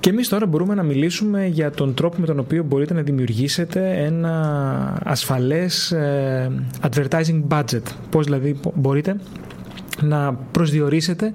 [0.00, 4.04] Και εμείς τώρα μπορούμε να μιλήσουμε για τον τρόπο με τον οποίο μπορείτε να δημιουργήσετε
[4.04, 6.50] ένα ασφαλές ε,
[6.82, 7.82] advertising budget.
[8.10, 9.16] Πώς δηλαδή μπορείτε
[10.02, 11.32] να προσδιορίσετε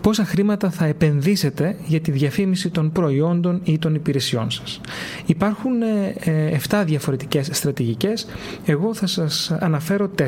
[0.00, 4.80] πόσα χρήματα θα επενδύσετε για τη διαφήμιση των προϊόντων ή των υπηρεσιών σας.
[5.26, 8.26] Υπάρχουν 7 ε, διαφορετικές στρατηγικές,
[8.64, 10.22] εγώ θα σας αναφέρω 4.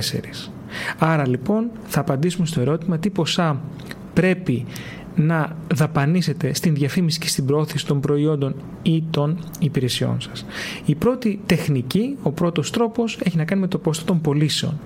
[0.99, 3.61] Άρα λοιπόν θα απαντήσουμε στο ερώτημα τι ποσά
[4.15, 4.67] πρέπει
[5.17, 10.47] να δαπανίσετε στην διαφήμιση και στην προώθηση των προϊόντων ή των υπηρεσιών σας.
[10.85, 14.79] Η πρώτη τεχνική, ο πρώτος τρόπος έχει να κάνει με το ποσό των πωλήσεων.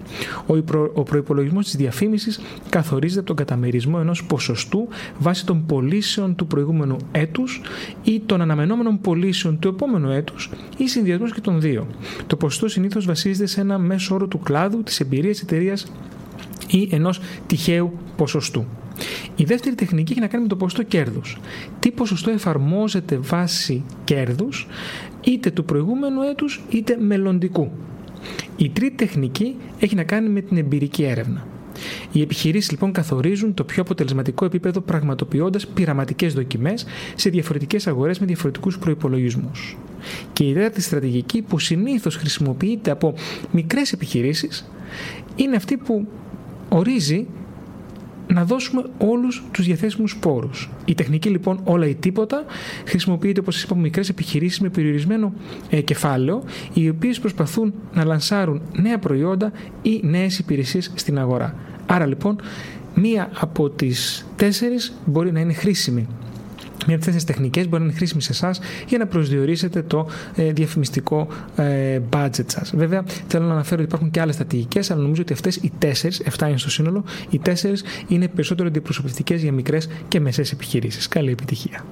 [0.47, 6.34] Ο, προ, ο προϋπολογισμός της διαφήμισης καθορίζεται από τον καταμερισμό ενός ποσοστού βάσει των πωλήσεων
[6.34, 7.61] του προηγούμενου έτους
[8.05, 11.86] ή των αναμενόμενων πωλήσεων του επόμενου έτους ή συνδυασμός και των δύο.
[12.27, 15.92] Το ποσοστό συνήθως βασίζεται σε ένα μέσο όρο του κλάδου, της εμπειρίας εταιρείας
[16.70, 18.67] ή ενός τυχαίου ποσοστού.
[19.37, 21.39] Η δεύτερη τεχνική έχει να κάνει με το ποσοστό κέρδους.
[21.79, 24.67] Τι ποσοστό εφαρμόζεται βάση κέρδους,
[25.25, 27.70] είτε του προηγούμενου έτους είτε μελλοντικού.
[28.57, 31.47] Η τρίτη τεχνική έχει να κάνει με την εμπειρική έρευνα.
[32.12, 38.27] Οι επιχειρήσεις λοιπόν καθορίζουν το πιο αποτελεσματικό επίπεδο πραγματοποιώντας πειραματικές δοκιμές σε διαφορετικές αγορές με
[38.27, 39.51] διαφορετικούς προπολογισμού.
[40.33, 43.14] Και η τέταρτη στρατηγική που συνήθως χρησιμοποιείται από
[43.51, 44.70] μικρές επιχειρήσεις
[45.37, 46.09] είναι αυτή που
[46.69, 47.27] ορίζει
[48.33, 50.70] να δώσουμε όλους τους διαθέσιμους πόρους.
[50.84, 52.45] Η τεχνική λοιπόν όλα ή τίποτα
[52.84, 55.33] χρησιμοποιείται όπως σας είπα μικρές επιχειρήσεις με περιορισμένο
[55.70, 56.42] ε, κεφάλαιο
[56.73, 61.55] οι οποίες προσπαθούν να λανσάρουν νέα προϊόντα ή νέες υπηρεσίες στην αγορά.
[61.86, 62.41] Άρα λοιπόν
[62.95, 66.07] μία από τις τέσσερις μπορεί να είναι χρήσιμη
[66.90, 70.06] Μία από αυτέ τι τεχνικές μπορεί να είναι χρήσιμη σε εσάς για να προσδιορίσετε το
[70.34, 72.73] ε, διαφημιστικό ε, budget σας.
[72.77, 76.23] Βέβαια, θέλω να αναφέρω ότι υπάρχουν και άλλες στρατηγικές, αλλά νομίζω ότι αυτές οι τέσσερις,
[76.39, 81.08] 7 είναι στο σύνολο, οι τέσσερις είναι περισσότερο αντιπροσωπευτικές για μικρές και μεσαίε επιχειρήσεις.
[81.08, 81.84] Καλή επιτυχία.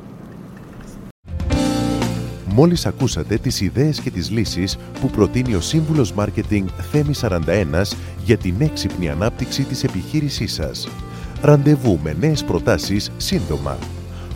[2.47, 8.37] Μόλις ακούσατε τις ιδέες και τις λύσεις που προτείνει ο Σύμβουλος Μάρκετινγκ Θέμη 41 για
[8.37, 10.88] την έξυπνη ανάπτυξη της επιχείρησής σας.
[11.42, 13.78] Ραντεβού με νέες προτάσεις σύντομα